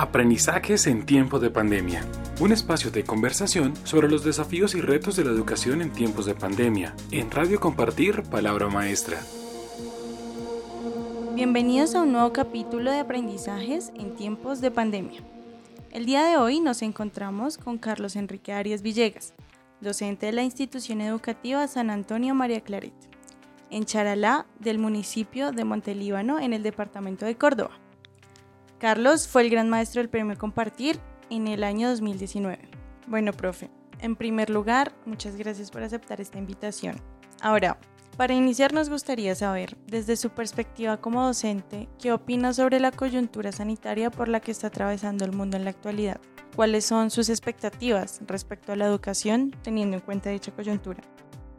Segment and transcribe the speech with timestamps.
[0.00, 2.04] Aprendizajes en tiempos de pandemia.
[2.38, 6.36] Un espacio de conversación sobre los desafíos y retos de la educación en tiempos de
[6.36, 6.94] pandemia.
[7.10, 9.18] En Radio Compartir, Palabra Maestra.
[11.34, 15.20] Bienvenidos a un nuevo capítulo de Aprendizajes en tiempos de pandemia.
[15.90, 19.34] El día de hoy nos encontramos con Carlos Enrique Arias Villegas,
[19.80, 22.94] docente de la institución educativa San Antonio María Claret,
[23.68, 27.72] en Charalá del municipio de Montelíbano en el departamento de Córdoba.
[28.78, 32.60] Carlos fue el gran maestro del premio Compartir en el año 2019.
[33.08, 36.94] Bueno, profe, en primer lugar, muchas gracias por aceptar esta invitación.
[37.40, 37.76] Ahora,
[38.16, 43.50] para iniciar nos gustaría saber, desde su perspectiva como docente, qué opina sobre la coyuntura
[43.50, 46.20] sanitaria por la que está atravesando el mundo en la actualidad.
[46.54, 51.00] ¿Cuáles son sus expectativas respecto a la educación teniendo en cuenta dicha coyuntura?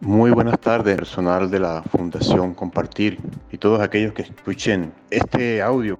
[0.00, 3.18] Muy buenas tardes, personal de la Fundación Compartir
[3.50, 5.98] y todos aquellos que escuchen este audio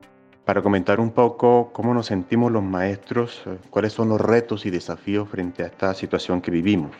[0.49, 4.71] para comentar un poco cómo nos sentimos los maestros, eh, cuáles son los retos y
[4.71, 6.93] desafíos frente a esta situación que vivimos.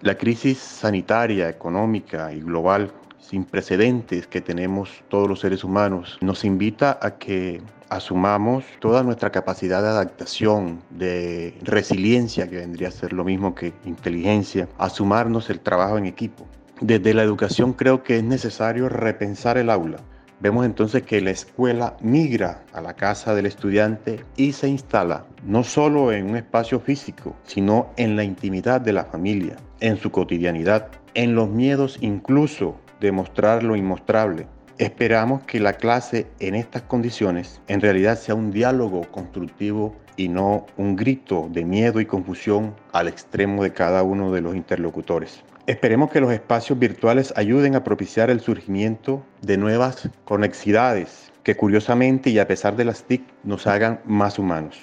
[0.00, 6.44] La crisis sanitaria, económica y global sin precedentes que tenemos todos los seres humanos nos
[6.44, 13.12] invita a que asumamos toda nuestra capacidad de adaptación, de resiliencia, que vendría a ser
[13.12, 16.48] lo mismo que inteligencia, asumarnos el trabajo en equipo.
[16.80, 19.98] Desde la educación creo que es necesario repensar el aula,
[20.42, 25.62] Vemos entonces que la escuela migra a la casa del estudiante y se instala no
[25.62, 30.88] solo en un espacio físico, sino en la intimidad de la familia, en su cotidianidad,
[31.14, 34.48] en los miedos incluso de mostrar lo inmostrable.
[34.78, 40.66] Esperamos que la clase en estas condiciones en realidad sea un diálogo constructivo y no
[40.76, 45.44] un grito de miedo y confusión al extremo de cada uno de los interlocutores.
[45.68, 52.30] Esperemos que los espacios virtuales ayuden a propiciar el surgimiento de nuevas conexidades que curiosamente
[52.30, 54.76] y a pesar de las TIC nos hagan más humanos.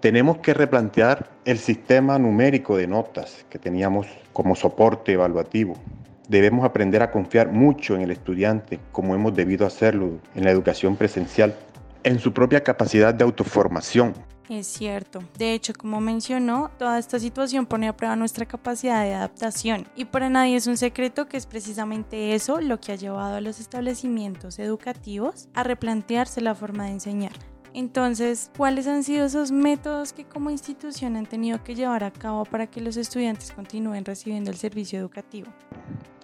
[0.00, 5.76] Tenemos que replantear el sistema numérico de notas que teníamos como soporte evaluativo.
[6.28, 10.96] Debemos aprender a confiar mucho en el estudiante como hemos debido hacerlo en la educación
[10.96, 11.54] presencial,
[12.04, 14.12] en su propia capacidad de autoformación,
[14.50, 15.20] es cierto.
[15.36, 19.86] De hecho, como mencionó, toda esta situación pone a prueba nuestra capacidad de adaptación.
[19.94, 23.40] Y para nadie es un secreto que es precisamente eso lo que ha llevado a
[23.40, 27.32] los establecimientos educativos a replantearse la forma de enseñar.
[27.74, 32.44] Entonces, ¿cuáles han sido esos métodos que como institución han tenido que llevar a cabo
[32.44, 35.48] para que los estudiantes continúen recibiendo el servicio educativo?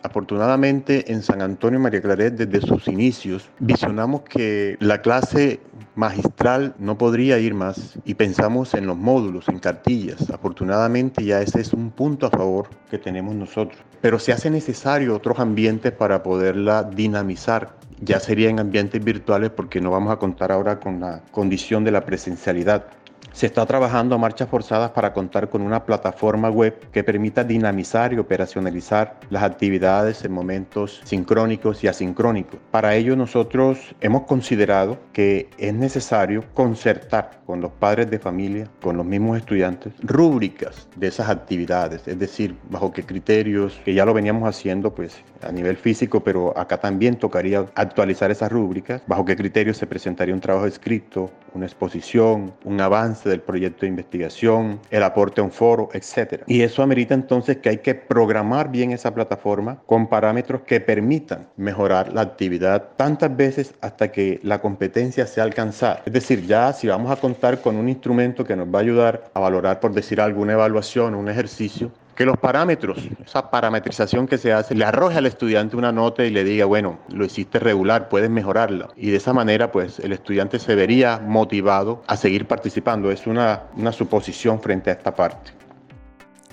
[0.05, 5.61] Afortunadamente en San Antonio María Claret desde sus inicios visionamos que la clase
[5.95, 10.29] magistral no podría ir más y pensamos en los módulos, en cartillas.
[10.29, 13.81] Afortunadamente ya ese es un punto a favor que tenemos nosotros.
[14.03, 17.75] Pero se hace necesario otros ambientes para poderla dinamizar.
[18.03, 21.93] Ya sería en ambientes virtuales porque no vamos a contar ahora con la condición de
[21.93, 22.85] la presencialidad.
[23.35, 28.13] Se está trabajando a marchas forzadas para contar con una plataforma web que permita dinamizar
[28.13, 32.61] y operacionalizar las actividades en momentos sincrónicos y asincrónicos.
[32.71, 38.97] Para ello nosotros hemos considerado que es necesario concertar con los padres de familia, con
[38.97, 44.15] los mismos estudiantes, rúbricas de esas actividades, es decir, bajo qué criterios, que ya lo
[44.15, 49.35] veníamos haciendo pues a nivel físico, pero acá también tocaría actualizar esas rúbricas, bajo qué
[49.35, 55.03] criterios se presentaría un trabajo escrito, una exposición, un avance del proyecto de investigación, el
[55.03, 56.43] aporte a un foro, etc.
[56.47, 61.49] Y eso amerita entonces que hay que programar bien esa plataforma con parámetros que permitan
[61.57, 66.03] mejorar la actividad tantas veces hasta que la competencia sea alcanzada.
[66.07, 69.31] Es decir, ya si vamos a contar con un instrumento que nos va a ayudar
[69.35, 74.53] a valorar, por decir alguna evaluación, un ejercicio, que los parámetros, esa parametrización que se
[74.53, 78.31] hace, le arroje al estudiante una nota y le diga, bueno, lo hiciste regular, puedes
[78.31, 78.93] mejorarlo.
[78.97, 83.11] Y de esa manera, pues el estudiante se vería motivado a seguir participando.
[83.11, 85.53] Es una, una suposición frente a esta parte.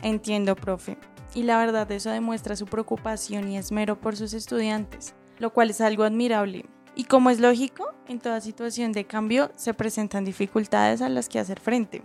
[0.01, 0.97] Entiendo, profe.
[1.33, 5.79] Y la verdad, eso demuestra su preocupación y esmero por sus estudiantes, lo cual es
[5.79, 6.65] algo admirable.
[6.95, 11.39] Y como es lógico, en toda situación de cambio se presentan dificultades a las que
[11.39, 12.01] hacer frente.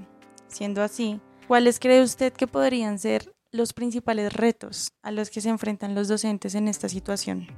[0.46, 5.48] Siendo así, ¿cuáles cree usted que podrían ser los principales retos a los que se
[5.48, 7.48] enfrentan los docentes en esta situación?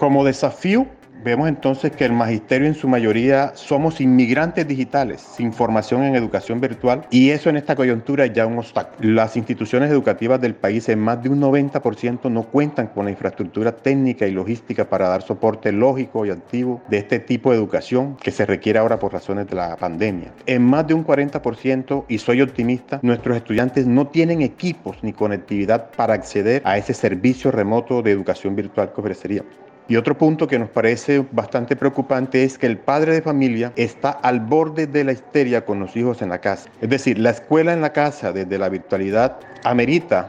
[0.00, 0.86] Como desafío,
[1.22, 6.62] Vemos entonces que el magisterio en su mayoría somos inmigrantes digitales, sin formación en educación
[6.62, 9.12] virtual, y eso en esta coyuntura es ya un obstáculo.
[9.12, 13.76] Las instituciones educativas del país en más de un 90% no cuentan con la infraestructura
[13.76, 18.30] técnica y logística para dar soporte lógico y activo de este tipo de educación que
[18.30, 20.32] se requiere ahora por razones de la pandemia.
[20.46, 25.90] En más de un 40%, y soy optimista, nuestros estudiantes no tienen equipos ni conectividad
[25.90, 29.69] para acceder a ese servicio remoto de educación virtual que ofreceríamos.
[29.88, 34.10] Y otro punto que nos parece bastante preocupante es que el padre de familia está
[34.10, 36.70] al borde de la histeria con los hijos en la casa.
[36.80, 40.28] Es decir, la escuela en la casa desde la virtualidad amerita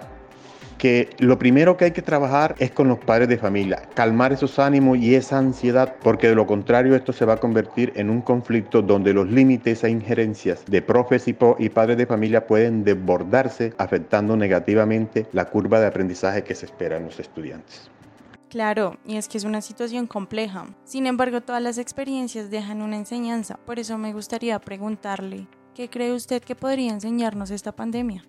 [0.82, 4.58] que lo primero que hay que trabajar es con los padres de familia, calmar esos
[4.58, 8.22] ánimos y esa ansiedad, porque de lo contrario esto se va a convertir en un
[8.22, 13.76] conflicto donde los límites e injerencias de profes y, y padres de familia pueden desbordarse,
[13.78, 17.92] afectando negativamente la curva de aprendizaje que se espera en los estudiantes.
[18.52, 20.66] Claro, y es que es una situación compleja.
[20.84, 23.58] Sin embargo, todas las experiencias dejan una enseñanza.
[23.66, 28.26] Por eso me gustaría preguntarle, ¿qué cree usted que podría enseñarnos esta pandemia?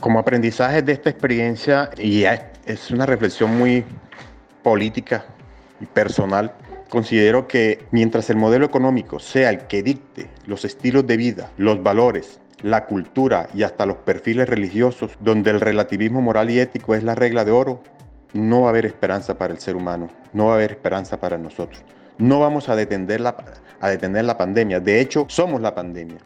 [0.00, 3.84] Como aprendizaje de esta experiencia, y es una reflexión muy
[4.64, 5.24] política
[5.80, 6.52] y personal,
[6.88, 11.80] considero que mientras el modelo económico sea el que dicte los estilos de vida, los
[11.80, 17.04] valores, la cultura y hasta los perfiles religiosos, donde el relativismo moral y ético es
[17.04, 17.84] la regla de oro,
[18.32, 21.38] no va a haber esperanza para el ser humano, no va a haber esperanza para
[21.38, 21.82] nosotros.
[22.18, 23.36] No vamos a detener la,
[23.80, 26.18] a detener la pandemia, de hecho somos la pandemia.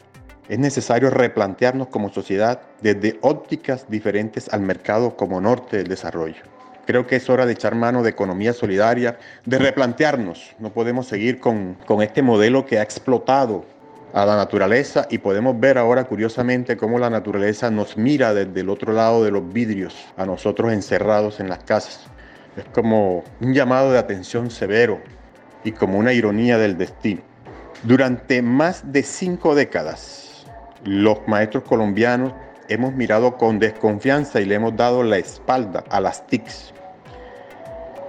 [0.49, 6.43] Es necesario replantearnos como sociedad desde ópticas diferentes al mercado como norte del desarrollo.
[6.85, 10.53] Creo que es hora de echar mano de economía solidaria, de replantearnos.
[10.59, 13.63] No podemos seguir con, con este modelo que ha explotado
[14.13, 18.69] a la naturaleza y podemos ver ahora curiosamente cómo la naturaleza nos mira desde el
[18.69, 22.05] otro lado de los vidrios, a nosotros encerrados en las casas.
[22.55, 25.01] Es como un llamado de atención severo
[25.63, 27.21] y como una ironía del destino.
[27.81, 30.45] Durante más de cinco décadas,
[30.85, 32.33] los maestros colombianos
[32.69, 36.73] hemos mirado con desconfianza y le hemos dado la espalda a las TICs.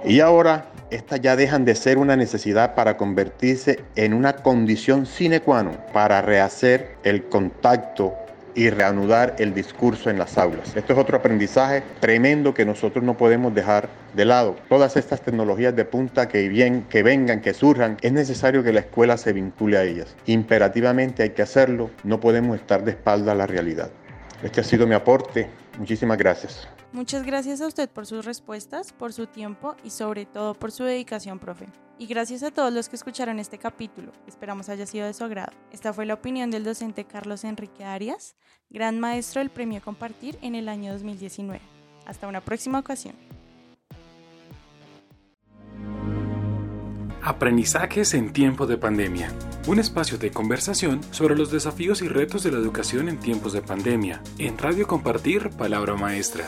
[0.03, 5.41] Y ahora estas ya dejan de ser una necesidad para convertirse en una condición sine
[5.41, 8.13] qua non para rehacer el contacto
[8.55, 10.75] y reanudar el discurso en las aulas.
[10.75, 14.55] Esto es otro aprendizaje tremendo que nosotros no podemos dejar de lado.
[14.69, 18.79] Todas estas tecnologías de punta que, bien, que vengan, que surjan, es necesario que la
[18.79, 20.15] escuela se vincule a ellas.
[20.25, 23.89] Imperativamente hay que hacerlo, no podemos estar de espalda a la realidad.
[24.41, 25.47] Este ha sido mi aporte.
[25.77, 26.74] Muchísimas gracias.
[26.95, 30.85] Muchas gracias a usted por sus respuestas, por su tiempo y sobre todo por su
[30.85, 31.67] dedicación, profe.
[31.99, 34.13] Y gracias a todos los que escucharon este capítulo.
[34.27, 35.51] Esperamos haya sido de su agrado.
[35.73, 38.37] Esta fue la opinión del docente Carlos Enrique Arias,
[38.69, 41.59] gran maestro del Premio Compartir en el año 2019.
[42.05, 43.15] Hasta una próxima ocasión.
[47.21, 49.33] Aprendizajes en tiempo de pandemia.
[49.67, 53.61] Un espacio de conversación sobre los desafíos y retos de la educación en tiempos de
[53.61, 54.21] pandemia.
[54.37, 56.45] En Radio Compartir, Palabra Maestra.